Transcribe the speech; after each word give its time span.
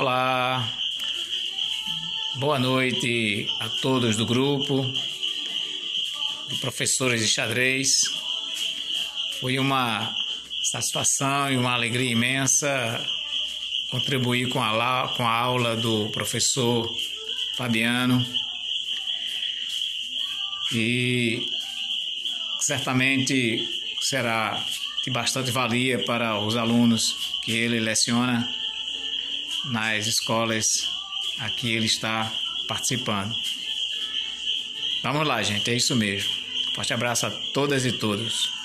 Olá, 0.00 0.64
boa 2.36 2.56
noite 2.56 3.48
a 3.58 3.68
todos 3.68 4.16
do 4.16 4.24
grupo, 4.24 4.86
de 6.48 6.56
professores 6.60 7.20
de 7.20 7.26
xadrez. 7.26 8.02
Foi 9.40 9.58
uma 9.58 10.14
satisfação 10.62 11.50
e 11.50 11.56
uma 11.56 11.74
alegria 11.74 12.12
imensa 12.12 13.04
contribuir 13.90 14.48
com 14.50 14.62
a, 14.62 15.08
com 15.16 15.26
a 15.26 15.32
aula 15.32 15.74
do 15.74 16.08
professor 16.10 16.88
Fabiano. 17.56 18.24
E 20.72 21.44
certamente 22.60 23.68
será 24.00 24.64
de 25.02 25.10
bastante 25.10 25.50
valia 25.50 26.04
para 26.04 26.38
os 26.38 26.56
alunos 26.56 27.16
que 27.42 27.50
ele 27.50 27.80
leciona 27.80 28.48
nas 29.66 30.06
escolas 30.06 30.88
a 31.38 31.50
que 31.50 31.72
ele 31.72 31.86
está 31.86 32.32
participando. 32.66 33.34
Vamos 35.02 35.26
lá, 35.26 35.42
gente, 35.42 35.70
é 35.70 35.74
isso 35.74 35.94
mesmo. 35.94 36.30
Forte 36.74 36.92
abraço 36.92 37.26
a 37.26 37.30
todas 37.30 37.84
e 37.86 37.92
todos. 37.92 38.57